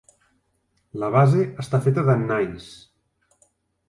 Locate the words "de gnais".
2.07-2.65